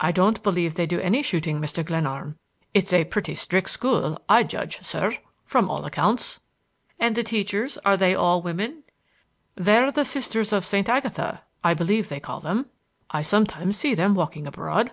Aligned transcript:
"I 0.00 0.10
don't 0.10 0.42
believe 0.42 0.74
they 0.74 0.86
do 0.86 0.98
any 0.98 1.22
shooting, 1.22 1.60
Mr. 1.60 1.84
Glenarm. 1.84 2.36
It's 2.74 2.92
a 2.92 3.04
pretty 3.04 3.36
strict 3.36 3.70
school, 3.70 4.20
I 4.28 4.42
judge, 4.42 4.82
sir, 4.84 5.16
from 5.44 5.70
all 5.70 5.84
accounts." 5.84 6.40
"And 6.98 7.14
the 7.14 7.22
teachers—they 7.22 8.14
are 8.16 8.18
all 8.18 8.42
women?" 8.42 8.82
"They're 9.54 9.92
the 9.92 10.04
Sisters 10.04 10.52
of 10.52 10.64
St. 10.64 10.88
Agatha, 10.88 11.44
I 11.62 11.74
believe 11.74 12.08
they 12.08 12.18
call 12.18 12.40
them. 12.40 12.70
I 13.12 13.22
sometimes 13.22 13.76
see 13.76 13.94
them 13.94 14.16
walking 14.16 14.48
abroad. 14.48 14.90